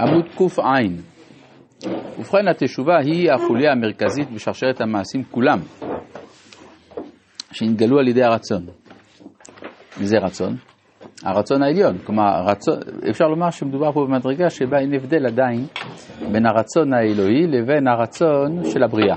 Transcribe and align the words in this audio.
עמוד 0.00 0.24
ק"ע. 0.36 0.78
ובכן, 2.18 2.48
התשובה 2.48 2.98
היא 2.98 3.32
החוליה 3.32 3.72
המרכזית 3.72 4.30
בשרשרת 4.30 4.80
המעשים 4.80 5.22
כולם, 5.30 5.58
שנתגלו 7.52 7.98
על 7.98 8.08
ידי 8.08 8.22
הרצון. 8.22 8.62
מזה 10.00 10.18
רצון? 10.18 10.56
הרצון 11.22 11.62
העליון. 11.62 11.98
כלומר, 11.98 12.44
רצון, 12.46 12.78
אפשר 13.10 13.24
לומר 13.24 13.50
שמדובר 13.50 13.92
פה 13.92 14.06
במדרגה 14.08 14.50
שבה 14.50 14.78
אין 14.78 14.94
הבדל 14.94 15.26
עדיין 15.26 15.66
בין 16.32 16.46
הרצון 16.46 16.92
האלוהי 16.92 17.46
לבין 17.46 17.88
הרצון 17.88 18.64
של 18.64 18.82
הבריאה. 18.82 19.16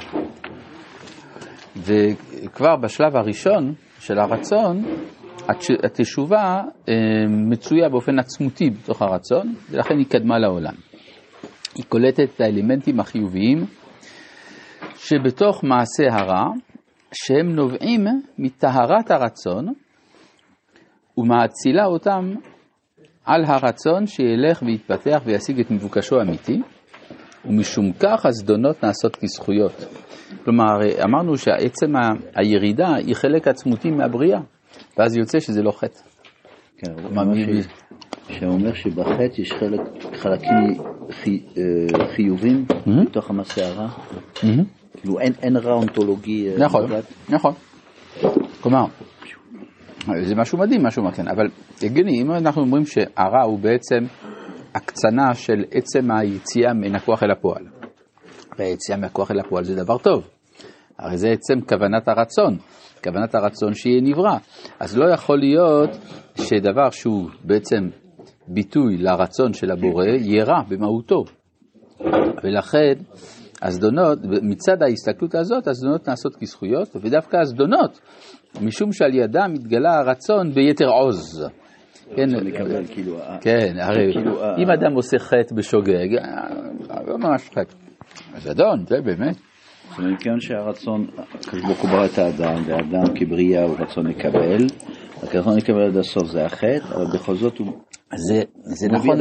וכבר 1.76 2.76
בשלב 2.76 3.16
הראשון 3.16 3.74
של 4.00 4.20
הרצון, 4.20 4.86
התשובה 5.84 6.62
אה, 6.90 6.94
מצויה 7.28 7.90
באופן 7.90 8.20
עצמותי 8.20 8.70
בתוך 8.70 9.02
הרצון, 9.02 9.54
ולכן 9.72 9.98
היא 9.98 10.06
קדמה 10.06 10.40
לעולם. 10.40 10.74
היא 11.76 11.86
קולטת 11.90 12.30
את 12.36 12.42
האלמנטים 12.42 13.00
החיוביים 13.00 13.66
שבתוך 14.96 15.64
מעשה 15.64 16.04
הרע, 16.12 16.44
שהם 17.14 17.56
נובעים 17.56 18.06
מטהרת 18.38 19.12
הרצון 19.12 19.74
ומאצילה 21.18 21.86
אותם 21.86 22.34
על 23.26 23.44
הרצון 23.46 24.08
שילך 24.08 24.62
ויתפתח 24.62 25.22
וישיג 25.26 25.60
את 25.60 25.72
מבוקשו 25.72 26.20
האמיתי, 26.20 26.62
ומשום 27.46 27.92
כך 27.92 28.26
הזדונות 28.26 28.84
נעשות 28.84 29.16
כזכויות. 29.16 29.86
כלומר, 30.44 30.66
אמרנו 31.06 31.38
שעצם 31.38 31.92
הירידה 32.36 32.96
היא 32.96 33.16
חלק 33.16 33.48
עצמותי 33.48 33.92
מהבריאה, 33.92 34.40
ואז 34.98 35.18
יוצא 35.18 35.40
שזה 35.40 35.64
לא 35.64 35.72
חטא. 35.72 36.00
כן, 36.78 36.92
שאומר 38.30 38.74
שבחטא 38.74 39.42
יש 39.42 39.52
חלק, 39.52 39.82
חלקים 40.16 40.84
חי, 41.12 41.40
אה, 41.58 42.08
חיובים 42.16 42.66
בתוך 43.06 43.30
המעשה 43.30 43.68
הרע. 43.68 43.88
כאילו 45.02 45.20
אין, 45.20 45.34
אין 45.42 45.58
רע 45.58 45.74
אונתולוגי. 45.74 46.50
אה, 46.50 46.60
נכון, 46.66 46.82
נכון. 47.30 47.54
כלומר, 48.62 48.86
זה 50.22 50.36
משהו 50.36 50.58
מדהים, 50.58 50.84
משהו 50.84 51.04
מכן, 51.04 51.28
אבל 51.28 51.48
הגיוני, 51.84 52.22
אם 52.22 52.32
אנחנו 52.32 52.62
אומרים 52.62 52.86
שהרע 52.86 53.44
הוא 53.44 53.60
בעצם 53.60 54.06
הקצנה 54.76 55.34
של 55.34 55.64
עצם 55.72 56.12
היציאה 56.12 56.74
מן 56.74 56.96
הכוח 56.96 57.24
אל 57.24 57.32
הפועל, 57.32 57.64
והיציאה 58.60 58.98
מהכוח 58.98 59.32
אל 59.32 59.40
הפועל 59.40 59.64
זה 59.64 59.76
דבר 59.76 59.98
טוב, 59.98 60.28
הרי 61.00 61.18
זה 61.18 61.30
עצם 61.30 61.62
כוונת 61.62 62.08
הרצון, 62.08 62.58
כוונת 63.04 63.36
הרצון 63.36 63.74
שיהיה 63.74 64.02
נברא, 64.02 64.38
אז 64.80 64.98
לא 64.98 65.14
יכול 65.14 65.40
להיות 65.40 65.90
שדבר 66.36 66.90
שהוא 66.90 67.30
בעצם 67.44 67.90
ביטוי 68.48 68.98
לרצון 68.98 69.54
של 69.54 69.72
הבורא 69.72 70.06
יהיה 70.06 70.44
רע 70.44 70.62
במהותו, 70.70 71.24
ולכן 72.44 72.94
הזדונות, 73.62 74.20
מצד 74.42 74.82
ההסתכלות 74.82 75.36
הזאת, 75.36 75.68
הזדונות 75.68 76.08
נעשות 76.08 76.36
כזכויות, 76.36 76.96
ודווקא 76.96 77.38
הזדונות, 77.38 78.00
משום 78.62 78.92
שעל 78.92 79.16
ידם 79.16 79.54
מתגלה 79.54 79.98
הרצון 80.00 80.52
ביתר 80.52 80.88
עוז. 80.88 81.46
כן, 82.16 82.30
כאילו, 82.94 83.18
כן, 83.42 83.76
הרי 83.82 84.14
כאילו, 84.14 84.44
אם 84.58 84.72
אדם 84.72 84.94
עושה 84.96 85.20
חטא 85.20 85.56
בשוגג, 85.56 86.08
לא 87.08 87.18
ממש 87.18 87.50
חטא. 87.50 87.76
אז 88.34 88.52
אדון, 88.52 88.86
זה 88.86 89.02
באמת. 89.02 89.38
זאת 89.90 90.00
אומרת, 90.00 90.20
כיוון 90.20 90.40
שהרצון, 90.40 91.08
הקדוש 91.18 91.62
ברוך 91.62 91.82
הוא 91.82 91.90
ברא 91.90 92.06
את 92.06 92.18
האדם, 92.18 92.64
והאדם 92.66 93.16
כבריאה 93.16 93.64
הוא 93.64 93.76
רצון 93.80 94.08
לקבל, 94.08 94.66
הרצון 95.22 95.58
לקבל 95.58 95.82
עד 95.82 95.98
הסוף 95.98 96.28
זה 96.28 96.46
החטא, 96.46 96.96
אבל 96.96 97.06
בכל 97.14 97.36
זאת 97.36 97.58
הוא 97.58 97.68
זה 98.16 98.88
נכון, 98.92 99.18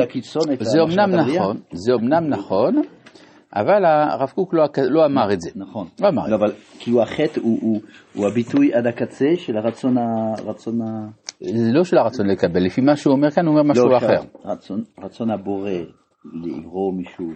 זה 0.61 0.81
אומנם 0.81 1.15
נכון, 1.15 1.57
זה 1.73 1.93
אומנם 1.93 2.29
נכון, 2.29 2.83
אבל 3.55 3.85
הרב 3.85 4.29
קוק 4.29 4.55
לא, 4.55 4.65
לא 4.77 5.07
אמר 5.07 5.33
את 5.33 5.41
זה. 5.41 5.51
נכון. 5.57 5.87
לא 6.01 6.09
אמר. 6.09 6.29
לא, 6.29 6.37
אבל 6.37 6.53
כאילו 6.79 7.03
החטא 7.03 7.41
הוא, 7.41 7.59
הוא, 7.63 7.81
הוא 8.15 8.27
הביטוי 8.27 8.75
עד 8.75 8.87
הקצה 8.87 9.29
של 9.37 9.57
הרצון 9.57 9.99
ה... 9.99 10.33
רצון 10.45 10.83
ה... 10.83 11.09
זה 11.41 11.73
לא 11.73 11.85
של 11.85 11.99
הרצון 11.99 12.27
לקבל, 12.27 12.65
לפי 12.65 12.81
מה 12.81 12.97
שהוא 12.97 13.13
אומר 13.15 13.31
כאן 13.31 13.47
הוא 13.47 13.53
אומר 13.53 13.71
משהו 13.71 13.89
לא, 13.89 13.97
אחר. 13.97 14.21
רצון, 14.45 14.83
רצון 15.05 15.31
הבורא 15.31 15.71
לברוא 16.33 16.93
מישהו. 16.95 17.27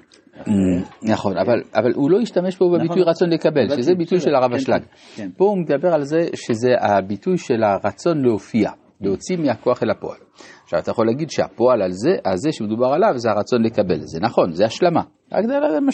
נכון, 1.03 1.35
אבל, 1.75 1.93
הוא 1.95 2.11
לא 2.11 2.19
השתמש 2.21 2.57
פה 2.57 2.65
בביטוי 2.69 3.01
נכון. 3.01 3.09
רצון 3.09 3.31
לקבל, 3.31 3.69
שזה 3.77 3.95
ביטוי 3.95 4.21
של 4.21 4.35
הרב 4.35 4.51
כן, 4.51 4.57
אשלג. 4.57 4.83
כן. 5.17 5.31
פה 5.37 5.45
הוא 5.45 5.59
מדבר 5.59 5.95
על 5.95 6.03
זה 6.03 6.19
שזה 6.35 6.71
הביטוי 6.81 7.39
של 7.39 7.63
הרצון 7.63 8.23
להופיע, 8.23 8.71
להוציא 9.01 9.37
מהכוח 9.37 9.83
אל 9.83 9.91
הפועל. 9.91 10.19
עכשיו 10.63 10.79
אתה 10.79 10.91
יכול 10.91 11.07
להגיד 11.07 11.31
שהפועל 11.31 11.83
על 11.83 11.93
זה, 11.93 12.11
על 12.25 12.37
זה 12.37 12.53
שמדובר 12.53 12.87
עליו 12.87 13.13
זה 13.17 13.31
הרצון 13.31 13.63
לקבל, 13.63 14.01
זה 14.01 14.21
נכון, 14.21 14.53
זה 14.53 14.65
השלמה. 14.65 15.03
רק 15.33 15.45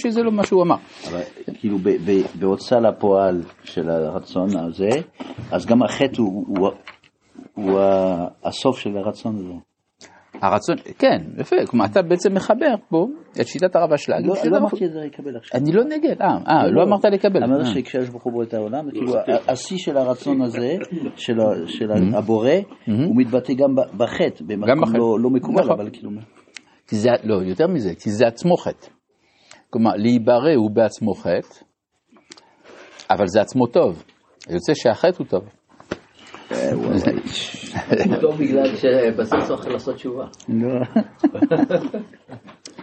זה 0.08 0.22
לא 0.22 0.32
מה 0.32 0.44
שהוא 0.44 0.62
אמר. 0.62 0.76
אבל 1.10 1.20
כאילו 1.54 1.78
בהוצאה 2.40 2.80
לפועל 2.80 3.42
של 3.62 3.90
הרצון 3.90 4.48
הזה, 4.58 4.88
אז 5.52 5.66
גם 5.66 5.82
החטא 5.82 6.22
הוא, 6.22 6.68
הסוף 8.44 8.78
של 8.78 8.96
הרצון 8.96 9.36
הזה. 9.36 9.75
הרצון, 10.42 10.76
כן, 10.98 11.18
יפה, 11.38 11.56
כלומר 11.66 11.84
אתה 11.84 12.02
בעצם 12.02 12.34
מחבר 12.34 12.74
פה 12.88 13.06
את 13.40 13.46
שיטת 13.46 13.76
הרב 13.76 13.92
אשלג. 13.92 14.26
לא, 14.26 14.34
לא. 14.44 14.56
אמרתי 14.56 14.84
את 14.84 14.92
זה 14.92 15.00
לקבל 15.00 15.36
עכשיו. 15.36 15.60
אני 15.60 15.72
לא 15.72 15.84
נגד, 15.84 16.22
אה, 16.22 16.26
אה, 16.48 16.66
לא 16.70 16.82
אמרת 16.82 17.04
לקבל. 17.04 17.44
אמרת 17.44 17.60
אה. 17.60 17.66
שכשיש 17.66 18.10
ברוך 18.10 18.24
הוא 18.24 18.32
בורא 18.32 18.44
את 18.44 18.54
העולם, 18.54 18.90
כאילו 18.90 19.12
השיא 19.48 19.78
של 19.78 19.96
הרצון 19.96 20.42
הזה, 20.42 20.76
של 21.16 21.36
של 21.66 21.86
הבורא, 22.14 22.50
הוא 22.86 23.16
מתבטא 23.16 23.52
גם 23.54 23.74
בחטא, 23.96 24.44
במקום. 24.46 24.96
לא- 24.96 25.20
לא 25.20 25.30
מקובל, 25.30 25.60
נכון. 25.60 25.70
אבל 25.70 25.90
כאילו... 25.92 26.10
לא, 27.24 27.34
יותר 27.42 27.66
מזה, 27.66 27.94
כי 27.94 28.10
זה 28.10 28.26
עצמו 28.26 28.56
חטא. 28.56 28.86
כלומר, 29.70 29.90
להיברא 29.96 30.54
הוא 30.56 30.70
בעצמו 30.70 31.14
חטא, 31.14 31.64
אבל 33.10 33.26
זה 33.26 33.40
עצמו 33.40 33.66
טוב. 33.66 34.04
יוצא 34.50 34.74
שהחטא 34.74 35.16
הוא 35.18 35.26
טוב. 35.26 35.44
טוב 38.20 38.38
בגלל 38.38 38.76
שבסוף 38.76 39.44
צריך 39.44 39.68
לעשות 39.68 39.94
תשובה. 39.94 40.24
לא. 40.48 40.80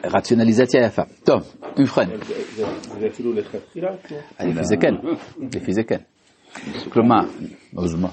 רציונליזציה 0.15 0.85
יפה. 0.85 1.01
טוב, 1.23 1.55
ובכן, 1.79 2.09
זה 2.99 3.07
אפילו 3.07 3.33
לכתחילה? 3.33 3.91
לפי 4.39 4.63
זה 4.63 4.75
כן, 4.77 4.93
לפי 5.55 5.73
זה 5.73 5.83
כן. 5.83 5.99
כלומר, 6.89 7.21
אז 7.83 7.95
מה? 7.95 8.09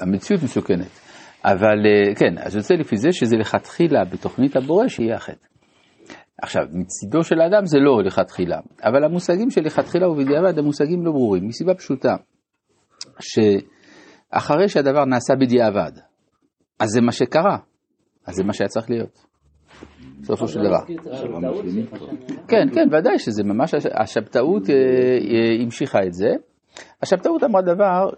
המציאות 0.00 0.42
מסוכנת. 0.42 1.00
אבל 1.44 1.86
אה, 1.86 2.14
כן, 2.14 2.38
אז 2.38 2.56
יוצא 2.56 2.74
לפי 2.74 2.96
זה 2.96 3.12
שזה 3.12 3.36
לכתחילה 3.36 4.04
בתוכנית 4.04 4.56
הבורא 4.56 4.88
שיהיה 4.88 5.16
החטא. 5.16 5.46
עכשיו, 6.42 6.62
מצידו 6.72 7.24
של 7.24 7.40
האדם 7.40 7.64
זה 7.64 7.78
לא 7.78 8.02
לכתחילה, 8.04 8.58
אבל 8.82 9.04
המושגים 9.04 9.50
של 9.50 9.60
לכתחילה 9.60 10.08
ובדיעבד 10.08 10.58
הם 10.58 10.64
מושגים 10.64 11.06
לא 11.06 11.12
ברורים, 11.12 11.46
מסיבה 11.46 11.74
פשוטה, 11.74 12.16
שאחרי 14.34 14.68
שהדבר 14.68 15.04
נעשה 15.04 15.34
בדיעבד, 15.40 15.92
אז 16.78 16.88
זה 16.88 17.00
מה 17.00 17.12
שקרה, 17.12 17.56
אז 18.26 18.34
זה 18.34 18.44
מה 18.44 18.52
שהיה 18.52 18.68
צריך 18.68 18.90
להיות. 18.90 19.26
בסופו 20.20 20.48
של 20.48 20.58
דבר. 20.60 20.78
כן, 22.48 22.68
כן, 22.74 22.88
ודאי 22.98 23.18
שזה 23.18 23.42
ממש, 23.44 23.74
הש- 23.74 23.86
השבתאות 23.94 24.70
אה, 24.70 24.74
אה, 24.74 25.62
המשיכה 25.62 25.98
את 26.06 26.12
זה. 26.12 26.28
השבתאות 27.02 27.44
אמרה 27.44 27.62
דבר. 27.62 28.08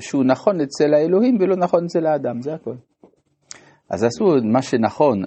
שהוא 0.00 0.24
נכון 0.24 0.60
אצל 0.60 0.94
האלוהים 0.94 1.38
ולא 1.40 1.56
נכון 1.56 1.84
אצל 1.84 2.06
האדם, 2.06 2.42
זה 2.42 2.54
הכל. 2.54 2.74
אז 3.90 4.04
עשו 4.04 4.24
מה 4.52 4.62
שנכון 4.62 5.22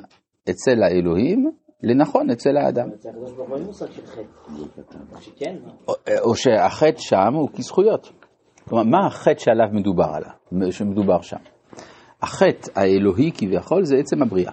אצל 0.49 0.83
האלוהים, 0.83 1.51
לנכון 1.83 2.29
אצל 2.29 2.57
האדם. 2.57 2.89
או, 5.87 5.93
או 6.29 6.35
שהחטא 6.35 6.97
שם 6.99 7.33
הוא 7.33 7.49
כזכויות. 7.57 8.11
כלומר, 8.69 8.83
מה 8.83 9.07
החטא 9.07 9.39
שעליו 9.39 9.67
מדובר 9.71 10.09
עליו, 10.13 10.71
שמדובר 10.71 11.21
שם? 11.21 11.37
החטא 12.21 12.71
האלוהי 12.75 13.31
כביכול 13.37 13.83
זה 13.83 13.95
עצם 13.97 14.21
הבריאה. 14.21 14.51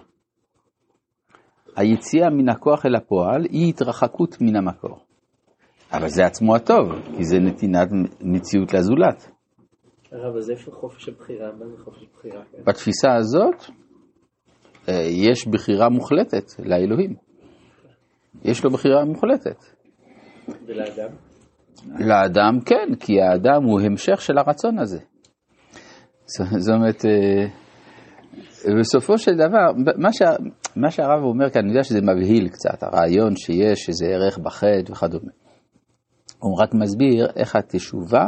היציאה 1.77 2.31
מן 2.31 2.49
הכוח 2.49 2.87
אל 2.87 2.95
הפועל 2.95 3.45
היא 3.51 3.69
התרחקות 3.69 4.37
מן 4.41 4.57
המקור. 4.57 4.99
אבל 5.93 6.09
זה 6.09 6.27
עצמו 6.27 6.57
הטוב, 6.57 6.87
כי 7.17 7.25
זה 7.25 7.39
נתינת 7.39 7.89
מציאות 8.21 8.75
לזולת. 8.75 9.31
הרב, 10.13 10.37
אז 10.37 10.51
איפה 10.51 10.71
חופש 10.71 11.09
הבחירה? 11.09 11.53
מה 11.59 11.67
זה 11.67 11.85
חופש 11.85 12.03
הבחירה? 12.03 12.43
בתפיסה 12.67 13.15
הזאת 13.15 13.65
אה, 14.89 14.95
יש 15.11 15.49
בחירה 15.49 15.89
מוחלטת 15.89 16.45
לאלוהים. 16.59 17.15
יש 18.45 18.65
לו 18.65 18.71
בחירה 18.71 19.05
מוחלטת. 19.05 19.57
ולאדם? 20.67 21.30
לאדם 21.99 22.61
כן, 22.67 22.95
כי 23.01 23.21
האדם 23.21 23.65
הוא 23.65 23.81
המשך 23.81 24.21
של 24.21 24.39
הרצון 24.39 24.79
הזה. 24.79 24.99
זאת 26.27 26.75
אומרת, 26.75 27.05
אה, 27.07 27.47
בסופו 28.81 29.19
של 29.19 29.35
דבר, 29.35 29.93
מה, 29.97 30.13
שה, 30.13 30.31
מה 30.77 30.91
שהרב 30.91 31.23
אומר 31.23 31.51
כאן, 31.51 31.63
אני 31.63 31.71
יודע 31.71 31.85
שזה 31.85 32.01
מבהיל 32.01 32.49
קצת, 32.49 32.83
הרעיון 32.83 33.37
שיש 33.37 33.89
איזה 33.89 34.07
ערך 34.07 34.39
בחטא 34.39 34.93
וכדומה. 34.93 35.31
הוא 36.39 36.63
רק 36.63 36.75
מסביר 36.75 37.31
איך 37.37 37.57
התשובה 37.57 38.25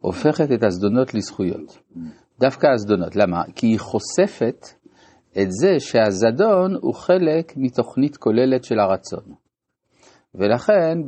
הופכת 0.00 0.52
את 0.54 0.64
הזדונות 0.64 1.14
לזכויות. 1.14 1.78
דווקא 2.40 2.66
הזדונות, 2.74 3.16
למה? 3.16 3.42
כי 3.54 3.66
היא 3.66 3.78
חושפת 3.78 4.66
את 5.42 5.48
זה 5.50 5.74
שהזדון 5.78 6.74
הוא 6.80 6.94
חלק 6.94 7.52
מתוכנית 7.56 8.16
כוללת 8.16 8.64
של 8.64 8.78
הרצון. 8.78 9.45
ולכן 10.36 10.98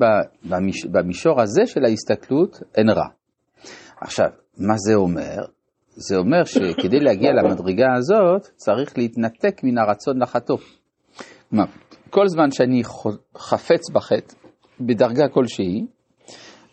במיש, 0.45 0.87
במישור 0.87 1.41
הזה 1.41 1.67
של 1.67 1.85
ההסתכלות 1.85 2.59
אין 2.77 2.91
רע. 2.91 3.07
עכשיו, 4.01 4.29
מה 4.59 4.75
זה 4.77 4.95
אומר? 4.95 5.45
זה 5.89 6.17
אומר 6.17 6.45
שכדי 6.45 7.01
להגיע 7.01 7.31
למדרגה 7.33 7.95
הזאת 7.97 8.43
צריך 8.57 8.99
להתנתק 8.99 9.61
מן 9.65 9.79
הרצון 9.79 10.23
לחטוא. 10.23 10.59
מה, 11.53 11.65
כל 12.11 12.29
זמן 12.29 12.51
שאני 12.51 12.83
חפץ 13.37 13.91
בחטא, 13.95 14.35
בדרגה 14.81 15.29
כלשהי, 15.29 15.87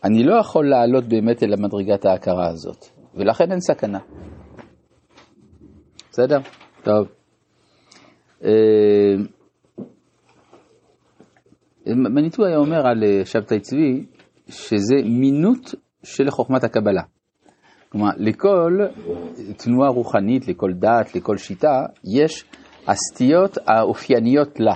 אני 0.04 0.24
לא 0.24 0.40
יכול 0.40 0.70
לעלות 0.70 1.04
באמת 1.10 1.44
אל 1.44 1.54
המדרגת 1.54 2.06
ההכרה 2.06 2.48
הזאת, 2.48 2.86
ולכן 3.16 3.52
אין 3.52 3.60
סכנה. 3.60 4.00
בסדר? 6.12 6.40
טוב. 6.84 7.08
מניטו 11.86 12.46
היה 12.46 12.58
אומר 12.58 12.88
על 12.88 13.04
אה, 13.04 13.26
שבתאי 13.26 13.60
צבי 13.60 14.06
שזה 14.48 14.96
מינות 15.06 15.76
של 16.04 16.30
חוכמת 16.30 16.64
הקבלה. 16.64 17.02
כלומר, 17.90 18.10
לכל 18.18 18.80
תנועה 19.58 19.90
רוחנית, 19.90 20.48
לכל 20.48 20.72
דת, 20.74 21.16
לכל 21.16 21.38
שיטה, 21.38 21.86
יש 22.04 22.46
הסטיות 22.88 23.58
האופייניות 23.68 24.60
לה. 24.60 24.76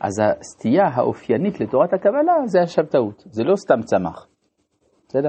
אז 0.00 0.12
הסטייה 0.20 0.84
האופיינית 0.94 1.60
לתורת 1.60 1.92
הקבלה 1.92 2.32
זה 2.46 2.60
השבתאות, 2.60 3.22
זה 3.26 3.44
לא 3.44 3.56
סתם 3.56 3.82
צמח. 3.82 4.26
בסדר? 5.08 5.28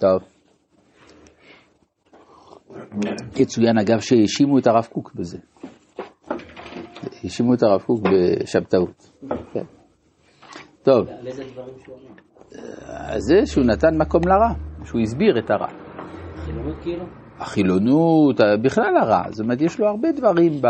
טוב. 0.00 0.22
יצוין 3.36 3.78
אגב 3.78 4.00
שהאשימו 4.00 4.58
את 4.58 4.66
הרב 4.66 4.84
קוק 4.92 5.14
בזה. 5.14 5.38
האשימו 7.22 7.54
את 7.54 7.62
הרב 7.62 7.82
קוק 7.82 8.00
בשבתאות. 8.00 9.10
כן. 9.52 9.64
טוב. 10.84 11.08
אמר? 11.08 11.18
זה 13.18 13.46
שהוא 13.46 13.64
נתן 13.64 13.96
מקום 13.98 14.22
לרע, 14.26 14.48
שהוא 14.84 15.00
הסביר 15.00 15.38
את 15.38 15.50
הרע. 15.50 15.68
חילונות 16.44 16.76
כאילו? 16.82 17.04
החילונות, 17.38 18.40
בכלל 18.62 18.96
הרע, 19.02 19.22
זאת 19.30 19.40
אומרת, 19.44 19.60
יש 19.60 19.80
לו 19.80 19.86
הרבה 19.86 20.08
דברים 20.12 20.52
ב, 20.60 20.66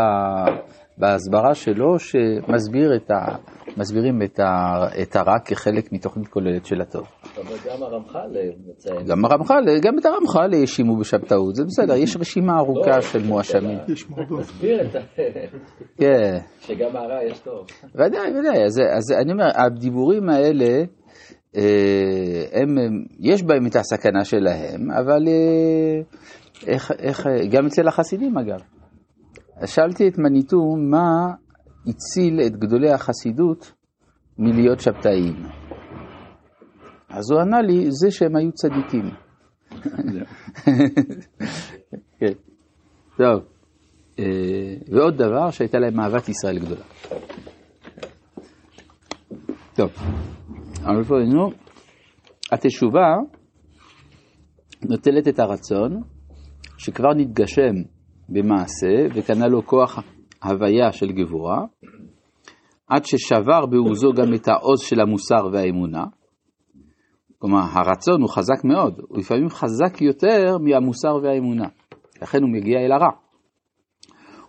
בהסברה 0.99 1.55
שלו 1.55 1.99
שמסביר 1.99 2.97
את 2.97 3.11
ה, 3.11 3.37
מסבירים 3.77 4.23
את, 4.23 4.39
ה, 4.39 4.85
את 5.03 5.17
הרע 5.17 5.39
כחלק 5.45 5.93
מתוכנית 5.93 6.29
כוללת 6.29 6.67
של 6.67 6.81
הטוב. 6.81 7.07
אבל 7.37 7.57
גם 7.67 7.83
הרמח"ל 7.83 8.37
מציין. 8.67 9.07
גם 9.07 9.25
הרמח"ל, 9.25 9.65
גם 9.83 9.99
את 9.99 10.07
הרמח"ל 10.07 10.55
האשימו 10.55 10.97
בשבתאות, 10.97 11.55
זה 11.55 11.65
בסדר, 11.65 11.95
יש 11.95 12.17
רשימה 12.17 12.59
ארוכה 12.59 13.03
של 13.03 13.23
מואשמים. 13.27 13.79
תסביר 14.41 14.83
את 14.83 14.97
ה... 14.97 15.01
כן, 15.97 16.39
שגם 16.61 16.97
הרע 16.97 17.25
יש 17.25 17.39
טוב. 17.39 17.67
ודאי, 17.95 18.31
ודאי, 18.39 18.65
אז, 18.65 18.81
אז 18.97 19.13
אני 19.23 19.33
אומר, 19.33 19.49
הדיבורים 19.55 20.29
האלה, 20.29 20.85
אה, 21.57 22.45
הם, 22.53 22.79
הם, 22.79 23.05
יש 23.21 23.43
בהם 23.43 23.67
את 23.67 23.77
הסכנה 23.77 24.25
שלהם, 24.25 24.91
אבל 24.91 25.29
אה, 25.29 26.01
איך, 26.67 26.93
איך, 26.99 27.27
גם 27.51 27.67
אצל 27.67 27.89
החסידים 27.89 28.39
אגב. 28.39 28.61
שאלתי 29.67 30.09
את 30.09 30.19
מניטו 30.19 30.77
מה 30.91 31.35
הציל 31.87 32.41
את 32.47 32.57
גדולי 32.57 32.91
החסידות 32.91 33.73
מלהיות 34.39 34.81
שבתאיים. 34.81 35.37
אז 37.09 37.31
הוא 37.31 37.41
ענה 37.41 37.63
לי, 37.63 37.91
זה 37.91 38.11
שהם 38.11 38.37
היו 38.37 38.53
צדיקים. 38.53 39.11
כן. 42.19 42.33
טוב, 43.17 43.45
אה, 44.19 44.25
ועוד 44.89 45.17
דבר, 45.17 45.51
שהייתה 45.51 45.79
להם 45.79 46.01
אהבת 46.01 46.29
ישראל 46.29 46.59
גדולה. 46.59 46.85
טוב, 49.75 49.91
אבל 50.83 51.05
פה 51.05 51.19
היינו, 51.19 51.51
התשובה 52.53 53.15
נוטלת 54.83 55.29
את 55.29 55.39
הרצון 55.39 56.03
שכבר 56.79 57.15
נתגשם 57.17 57.94
במעשה 58.29 59.07
וקנה 59.15 59.49
לו 59.49 59.67
כוח 59.67 59.99
הוויה 60.45 60.93
של 60.93 61.13
גבורה, 61.13 61.65
עד 62.89 63.05
ששבר 63.05 63.67
בעוזו 63.67 64.13
גם 64.13 64.35
את 64.35 64.49
העוז 64.49 64.81
של 64.81 65.01
המוסר 65.01 65.49
והאמונה. 65.53 66.05
כלומר, 67.39 67.61
הרצון 67.73 68.21
הוא 68.21 68.31
חזק 68.31 68.65
מאוד, 68.65 69.01
הוא 69.09 69.19
לפעמים 69.19 69.49
חזק 69.49 70.03
יותר 70.03 70.59
מהמוסר 70.59 71.17
והאמונה, 71.23 71.69
לכן 72.23 72.43
הוא 72.43 72.51
מגיע 72.53 72.79
אל 72.79 72.93
הרע. 72.93 73.11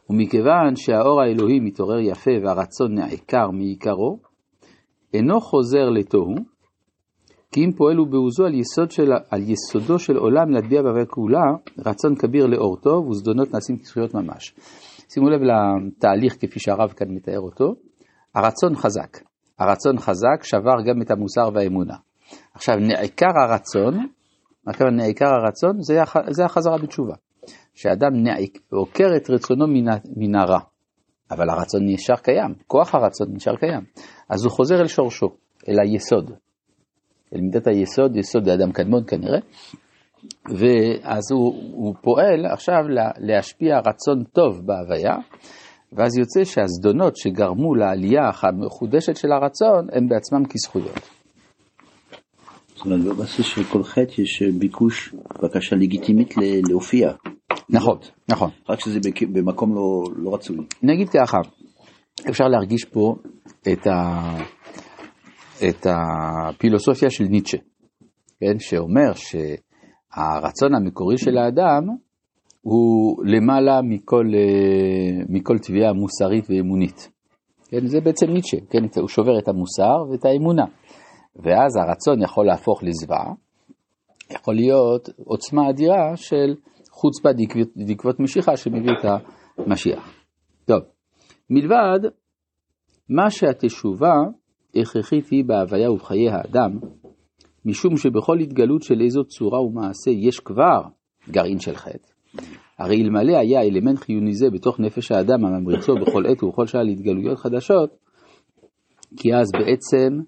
ומכיוון 0.10 0.76
שהאור 0.76 1.22
האלוהי 1.22 1.60
מתעורר 1.60 2.00
יפה 2.00 2.32
והרצון 2.44 2.94
נעקר 2.94 3.52
מעיקרו, 3.52 4.20
אינו 5.14 5.42
חוזר 5.42 5.90
לתוהו, 5.90 6.36
כי 7.52 7.66
אם 7.66 7.72
פועל 7.78 7.98
הוא 7.98 8.08
בעוזו 8.08 8.46
על, 8.46 8.54
יסוד 8.54 8.92
של, 8.92 9.12
על 9.30 9.42
יסודו 9.42 10.00
של 10.00 10.18
עולם 10.18 10.50
להטביע 10.50 10.82
בהווה 10.82 11.06
כולה, 11.06 11.44
רצון 11.86 12.16
כביר 12.16 12.46
לאור 12.46 12.78
טוב 12.78 13.08
וזדונות 13.08 13.54
נעשים 13.54 13.78
כזכויות 13.78 14.14
ממש. 14.14 14.56
שימו 15.10 15.30
לב 15.30 15.42
לתהליך 15.42 16.34
כפי 16.40 16.60
שהרב 16.60 16.90
כאן 16.90 17.08
מתאר 17.10 17.40
אותו, 17.40 17.76
הרצון 18.36 18.76
חזק. 18.76 19.18
הרצון 19.60 20.00
חזק 20.00 20.44
שבר 20.44 20.82
גם 20.86 21.02
את 21.02 21.12
המוסר 21.12 21.50
והאמונה. 21.54 21.96
עכשיו, 22.54 22.76
נעקר 22.76 23.32
הרצון, 23.42 23.98
מה 24.66 24.72
הכוונה 24.74 25.04
נעקר 25.04 25.26
הרצון? 25.26 25.82
זה, 25.82 26.02
הח, 26.02 26.16
זה 26.30 26.46
החזרה 26.46 26.78
בתשובה. 26.78 27.14
שאדם 27.74 28.24
נעק, 28.24 28.58
עוקר 28.70 29.08
את 29.18 29.30
רצונו 29.30 29.68
מן, 29.68 29.86
מן 30.18 30.36
הרע, 30.36 30.60
אבל 31.32 31.50
הרצון 31.50 31.82
נשאר 31.86 32.16
קיים, 32.16 32.54
כוח 32.68 32.96
הרצון 32.96 33.28
נשאר 33.34 33.56
קיים. 33.56 33.82
אז 34.30 34.46
הוא 34.46 34.52
חוזר 34.52 34.76
אל 34.82 34.88
שורשו, 34.88 35.28
אל 35.70 35.80
היסוד. 35.80 36.32
אל 37.34 37.42
מידת 37.42 37.68
היסוד, 37.68 38.16
יסוד 38.16 38.48
לאדם 38.48 38.72
קדמון 38.72 39.04
כנראה, 39.08 39.40
ואז 40.46 41.32
הוא, 41.32 41.54
הוא 41.74 41.96
פועל 42.02 42.46
עכשיו 42.46 42.84
להשפיע 43.18 43.80
רצון 43.80 44.24
טוב 44.24 44.62
בהוויה, 44.66 45.16
ואז 45.94 46.18
יוצא 46.18 46.44
שהזדונות 46.44 47.18
שגרמו 47.18 47.76
לעלייה 47.76 48.30
המחודשת 48.42 49.16
של 49.16 49.32
הרצון, 49.32 49.88
הם 49.92 50.08
בעצמם 50.10 50.46
כזכויות. 50.46 51.00
זאת 52.76 52.86
אומרת, 52.86 53.00
בבסיס 53.02 53.46
של 53.46 53.64
כל 53.64 53.84
חטא 53.84 54.22
יש 54.22 54.44
ביקוש, 54.60 55.16
בקשה 55.44 55.76
לגיטימית 55.76 56.34
להופיע. 56.70 57.12
נכון, 57.70 57.98
נכון. 58.30 58.50
רק 58.70 58.80
שזה 58.80 59.00
במקום 59.34 59.76
לא, 59.76 60.04
לא 60.16 60.34
רצוי. 60.34 60.58
נגיד 60.84 61.10
ככה, 61.10 61.38
אפשר 62.30 62.48
להרגיש 62.48 62.86
פה 62.86 63.16
את, 63.72 63.88
ה, 63.88 64.22
את 65.70 65.88
הפילוסופיה 65.90 67.10
של 67.10 67.24
ניטשה, 67.24 67.58
כן, 68.40 68.60
שאומר 68.60 69.14
שהרצון 69.14 70.76
המקורי 70.76 71.18
של 71.18 71.38
האדם 71.38 71.84
הוא 72.62 73.24
למעלה 73.26 73.82
מכל, 73.82 74.26
מכל 75.30 75.58
תביעה 75.58 75.94
מוסרית 75.94 76.46
ואמונית. 76.50 77.12
כן, 77.70 77.88
זה 77.88 78.02
בעצם 78.02 78.28
ניטשה, 78.28 78.58
כן, 78.70 79.02
הוא 79.02 79.08
שובר 79.08 79.40
את 79.40 79.48
המוסר 79.48 80.12
ואת 80.12 80.26
האמונה. 80.26 80.66
ואז 81.36 81.76
הרצון 81.76 82.22
יכול 82.22 82.46
להפוך 82.46 82.84
לזוועה, 82.84 83.34
יכול 84.32 84.56
להיות 84.56 85.10
עוצמה 85.26 85.70
אדירה 85.70 86.12
של 86.16 86.56
חוצפה 86.92 87.30
דקבות 87.88 88.20
משיחה 88.20 88.58
שמביא 88.58 88.92
את 88.92 89.22
המשיח. 89.58 90.24
טוב, 90.66 90.80
מלבד 91.50 92.00
מה 93.10 93.30
שהתשובה 93.30 94.14
הכרחית 94.76 95.28
היא 95.30 95.46
בהוויה 95.46 95.92
ובחיי 95.92 96.30
האדם, 96.30 96.80
משום 97.66 97.98
שבכל 97.98 98.40
התגלות 98.40 98.84
של 98.84 99.02
איזו 99.02 99.24
צורה 99.24 99.62
ומעשה 99.62 100.12
יש 100.12 100.40
כבר 100.40 100.82
גרעין 101.30 101.60
של 101.60 101.76
חטא. 101.76 102.08
הרי 102.80 103.02
אלמלא 103.02 103.38
היה 103.38 103.62
אלמנט 103.62 104.00
חיוני 104.00 104.34
זה 104.34 104.50
בתוך 104.50 104.80
נפש 104.80 105.12
האדם 105.12 105.46
הממריצו 105.46 105.96
בכל 105.96 106.26
עת 106.26 106.44
ובכל 106.44 106.68
שעה 106.68 106.84
להתגלויות 106.84 107.38
חדשות, 107.38 107.90
כי 109.18 109.36
אז 109.36 109.52
בעצם 109.52 110.20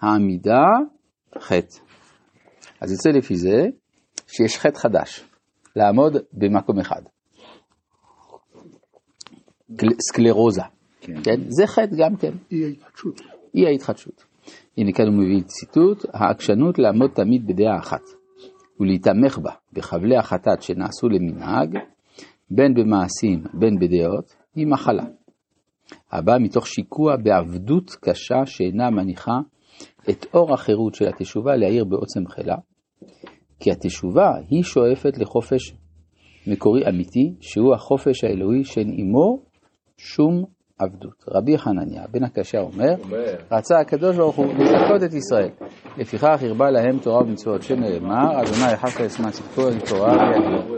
העמידה 0.00 0.64
חטא. 1.38 1.76
אז 2.80 2.92
יוצא 2.92 3.10
לפי 3.10 3.36
זה 3.36 3.66
שיש 4.26 4.58
חטא 4.58 4.78
חדש, 4.78 5.24
לעמוד 5.76 6.16
במקום 6.32 6.78
אחד. 6.78 7.02
סקלרוזה, 10.10 10.62
כן. 11.00 11.22
כן? 11.24 11.40
זה 11.48 11.66
חטא 11.66 11.96
גם 11.98 12.16
כן. 12.16 12.32
אי 12.50 12.64
ההתחדשות. 12.64 13.20
אי 13.54 13.66
ההתחדשות. 13.66 14.24
הנה 14.78 14.92
כאן 14.92 15.06
הוא 15.06 15.14
מביא 15.14 15.42
ציטוט, 15.42 16.04
העקשנות 16.12 16.78
לעמוד 16.78 17.10
תמיד 17.14 17.46
בדעה 17.46 17.78
אחת, 17.78 18.02
ולהתמך 18.80 19.38
בה 19.38 19.50
בחבלי 19.72 20.16
החטאת 20.16 20.62
שנעשו 20.62 21.08
למנהג, 21.08 21.78
בין 22.50 22.74
במעשים 22.74 23.42
בין 23.54 23.78
בדעות, 23.78 24.34
היא 24.54 24.66
מחלה. 24.66 25.04
הבאה 26.12 26.38
מתוך 26.38 26.66
שיקוע 26.66 27.16
בעבדות 27.16 27.90
קשה 28.00 28.46
שאינה 28.46 28.90
מניחה 28.90 29.38
את 30.10 30.26
אור 30.34 30.54
החירות 30.54 30.94
של 30.94 31.08
התשובה 31.08 31.56
להאיר 31.56 31.84
בעוצם 31.84 32.28
חילה, 32.28 32.56
כי 33.60 33.70
התשובה 33.72 34.30
היא 34.50 34.62
שואפת 34.62 35.18
לחופש 35.18 35.74
מקורי 36.46 36.88
אמיתי, 36.88 37.34
שהוא 37.40 37.74
החופש 37.74 38.24
האלוהי 38.24 38.64
שאין 38.64 38.94
עמו 38.96 39.42
שום 39.96 40.44
עבדות. 40.78 41.24
רבי 41.28 41.58
חנניה 41.58 42.02
בן 42.10 42.24
הקשה 42.24 42.60
אומר, 42.60 42.94
רצה 43.52 43.78
הקדוש 43.80 44.16
ברוך 44.16 44.36
הוא 44.36 44.46
לזכות 44.58 45.02
את 45.04 45.14
ישראל. 45.14 45.48
לפיכך 45.98 46.42
הרבה 46.42 46.70
להם 46.70 46.98
תורה 46.98 47.22
ומצוות 47.22 47.62
שנאמר, 47.62 48.42
אדוני 48.42 48.72
יחסת 48.72 49.00
אשמה 49.00 49.30
צדקו 49.30 49.68
אל 49.68 49.80
תורה 49.88 50.30
ויגיד. 50.30 50.72